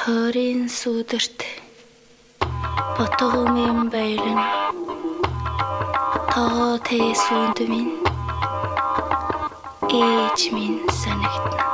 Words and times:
тойрын 0.00 0.60
сүдэрт 0.78 1.38
ботгоомын 2.96 3.78
байлын 3.92 4.40
тоо 6.32 6.70
тэсүнд 6.86 7.58
минь 7.70 7.94
ээж 10.00 10.40
минь 10.54 10.80
санагтна. 11.00 11.64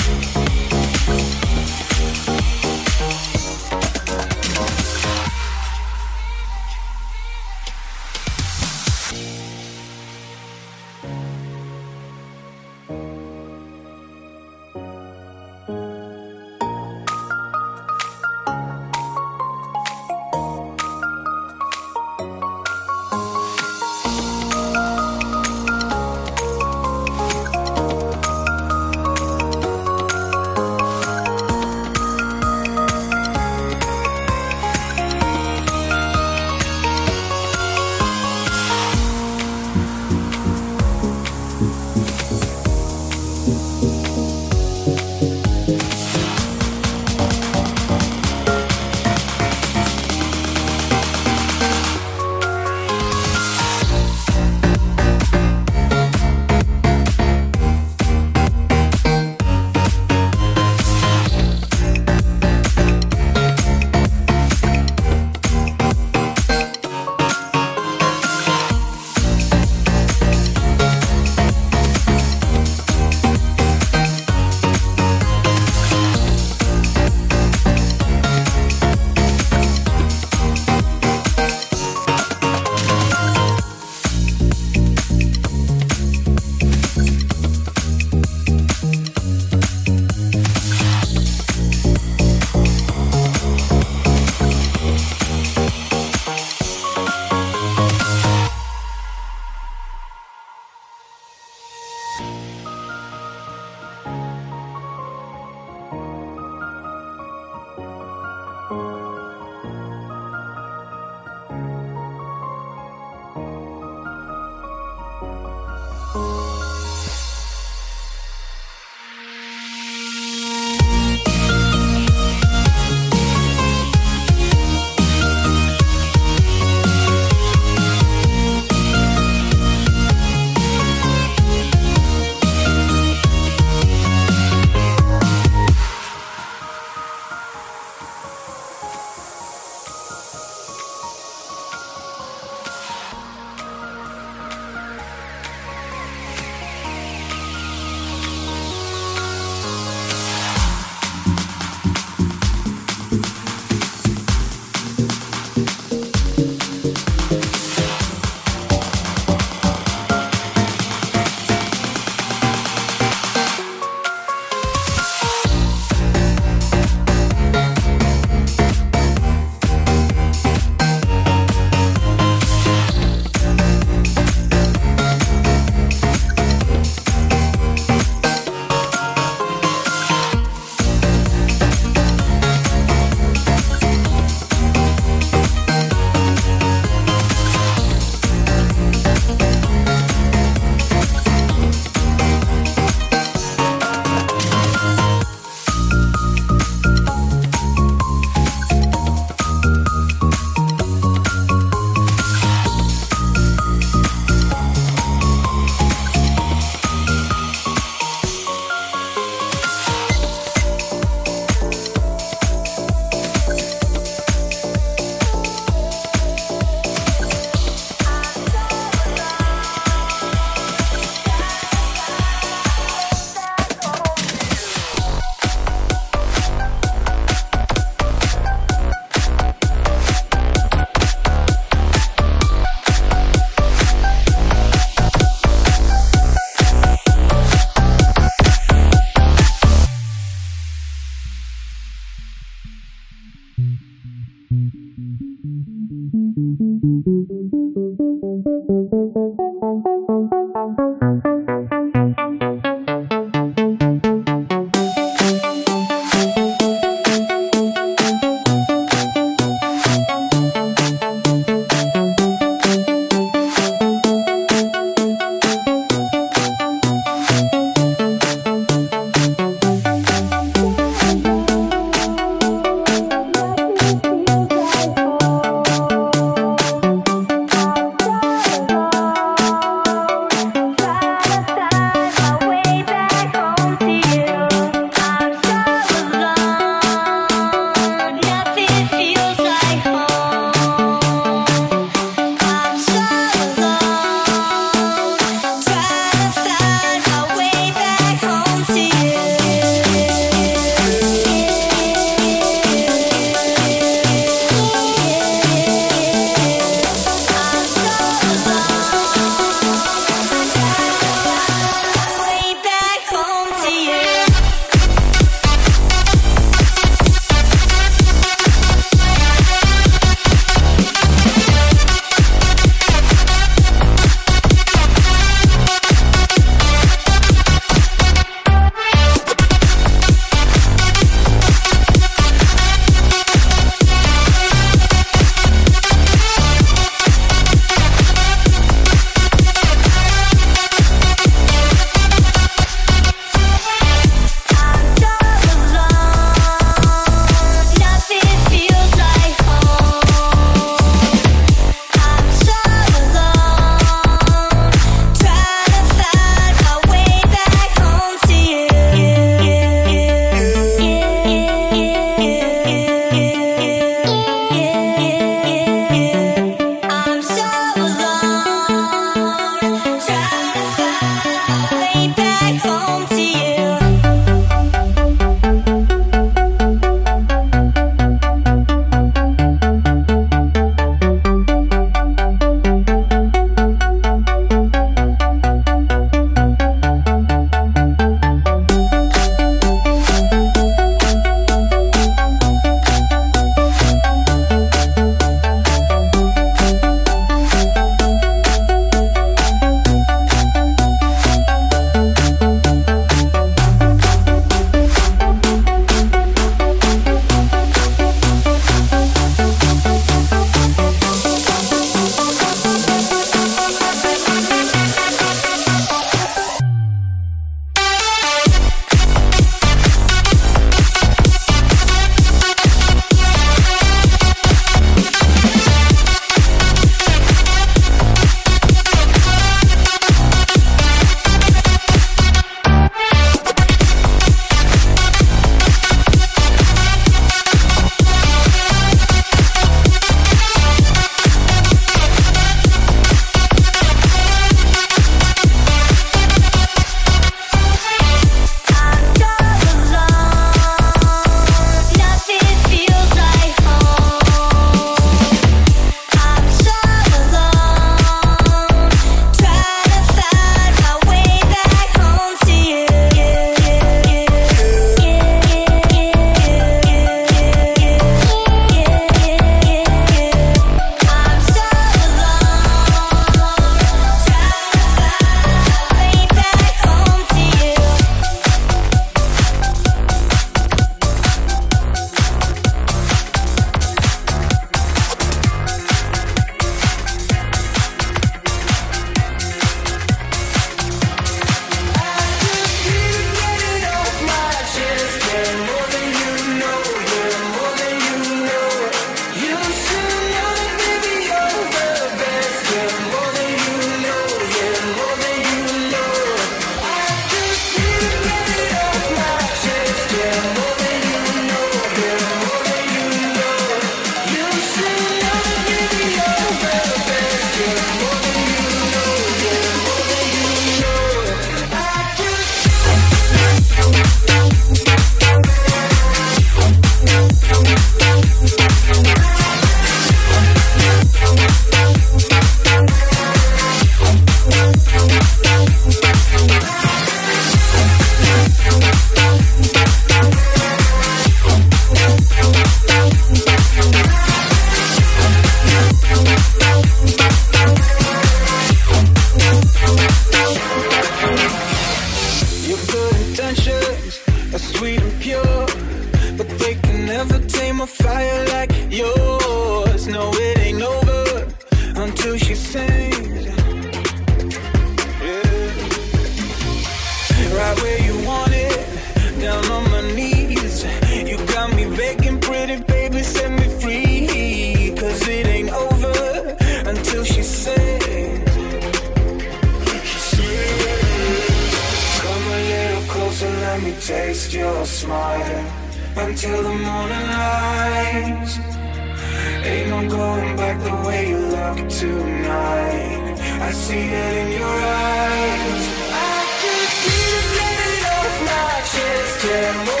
going 590.11 590.57
back 590.57 590.77
the 590.83 591.07
way 591.07 591.29
you 591.29 591.37
look 591.37 591.77
tonight. 591.89 593.39
I 593.61 593.71
see 593.71 594.07
it 594.23 594.37
in 594.41 594.51
your 594.59 594.77
eyes. 595.07 595.83
I 596.11 596.37
just 596.63 596.97
need 597.07 597.33
a 597.33 597.43
little 597.47 598.05
off 598.17 598.37
my 598.49 598.73
chest. 598.91 599.45
Yeah. 599.45 600.00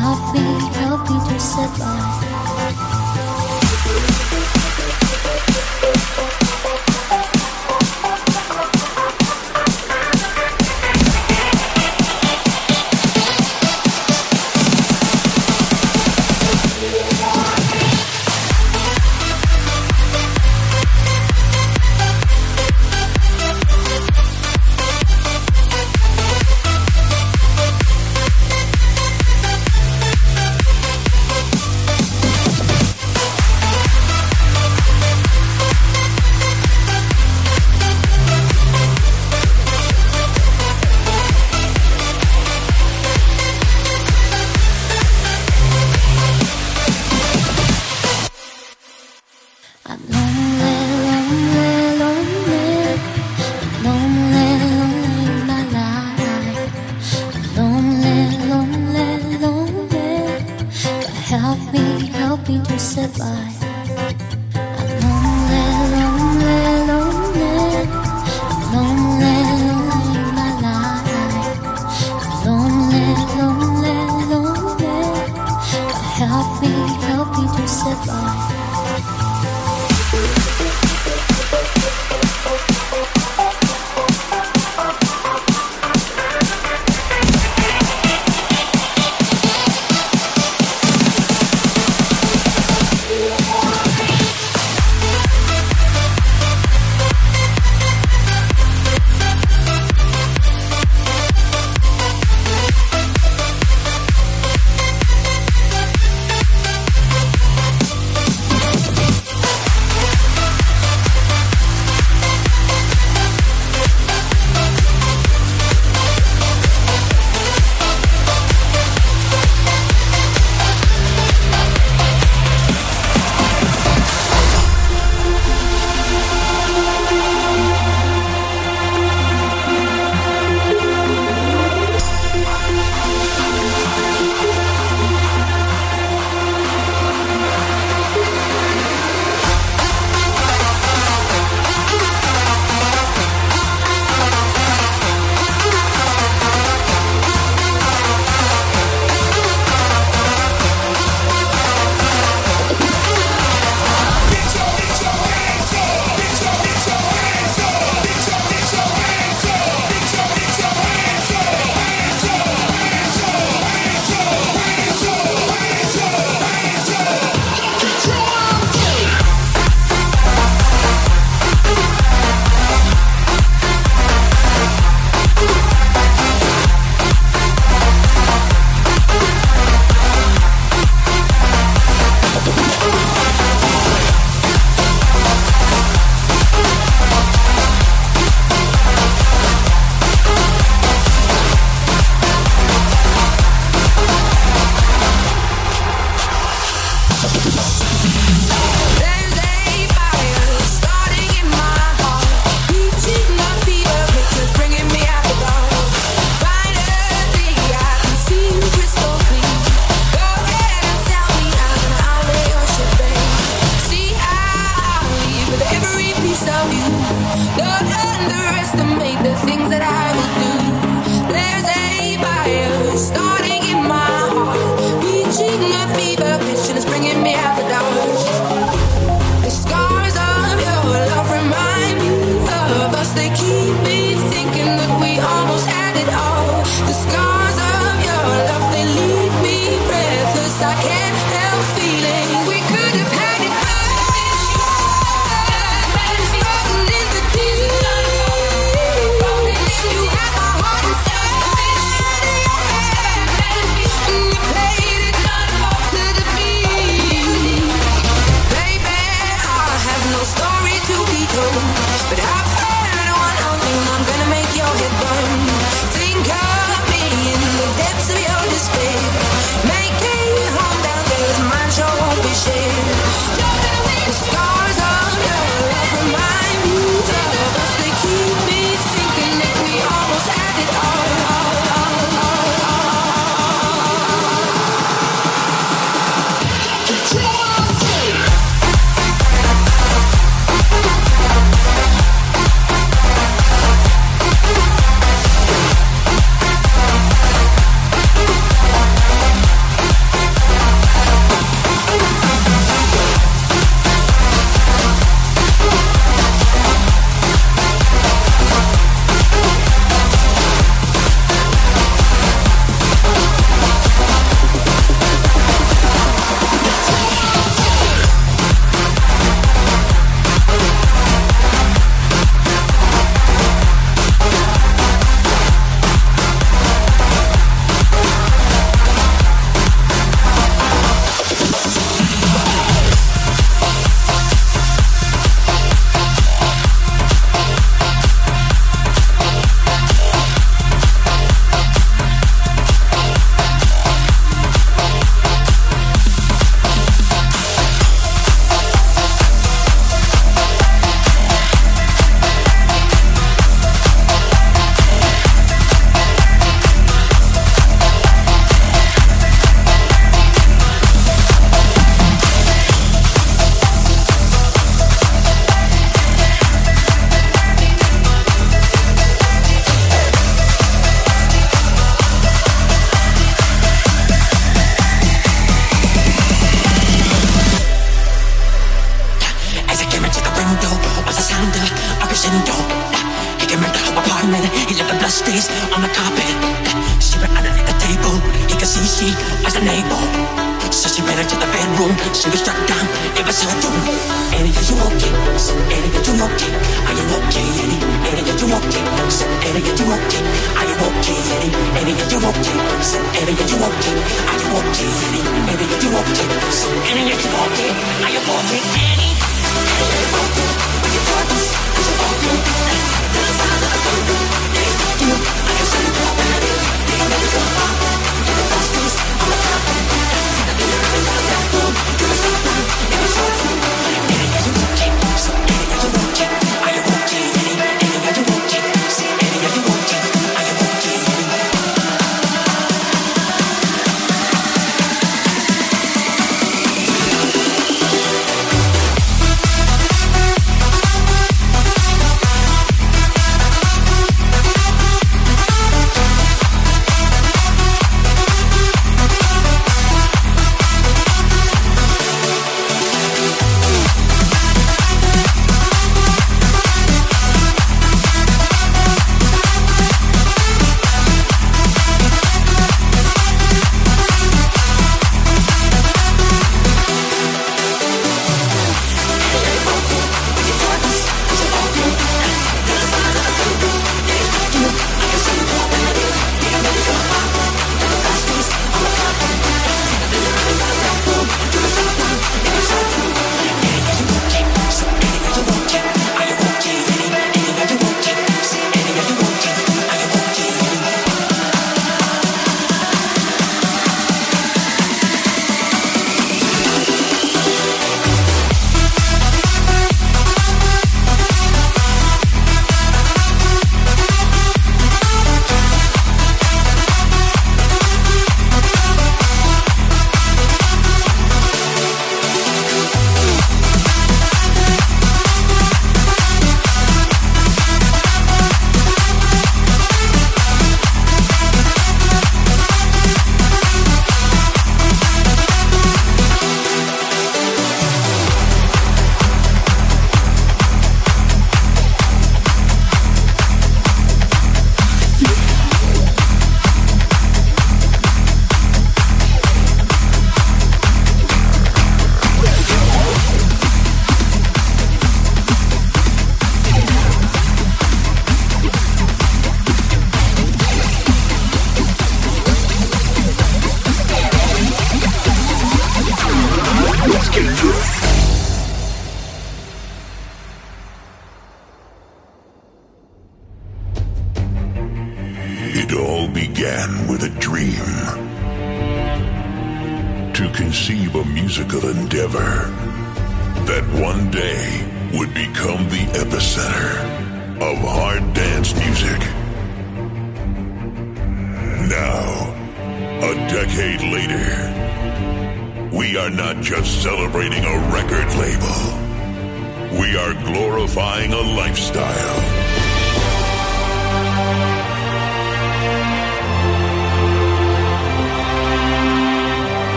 Help 0.00 0.34
me, 0.34 0.40
help 0.80 1.10
me 1.10 1.18
to 1.28 1.38
survive. 1.38 2.29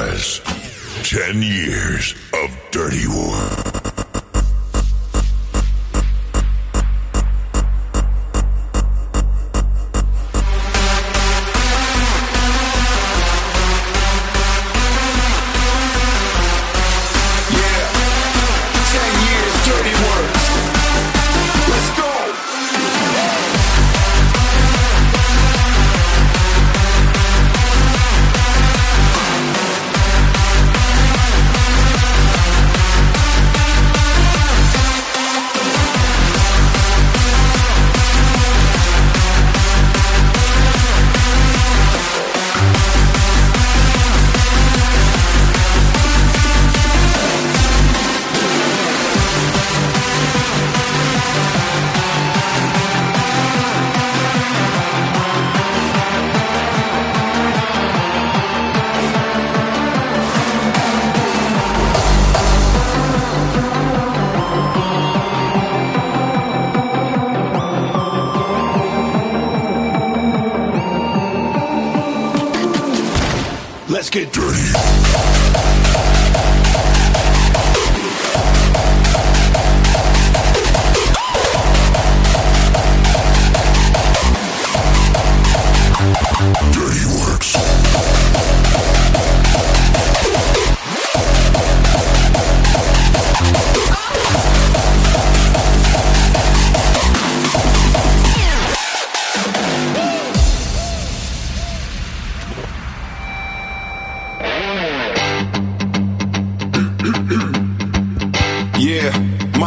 was 0.00 0.40
10 1.02 1.42
years 1.42 2.14
of 2.32 2.48
dirty 2.70 3.06
war. 3.06 3.59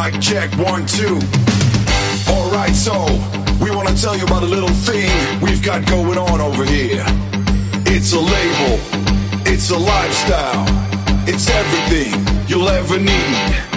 Mic 0.04 0.20
check, 0.20 0.51
one, 0.58 0.86
two. 0.86 1.18
Alright, 2.28 2.76
so 2.76 3.06
we 3.64 3.72
want 3.72 3.88
to 3.88 3.95
tell 3.95 4.18
you 4.18 4.26
about 4.26 4.43
a 4.43 4.45
little 4.45 4.68
thing 4.68 5.10
we've 5.39 5.64
got 5.64 5.88
going 5.88 6.18
on 6.18 6.41
over 6.41 6.66
here. 6.66 7.06
It's 7.86 8.12
a 8.12 8.20
label, 8.20 8.82
it's 9.45 9.70
a 9.70 9.78
lifestyle, 9.78 10.66
it's 11.26 11.49
everything 11.49 12.22
you'll 12.49 12.68
ever 12.68 12.99
need. 12.99 13.72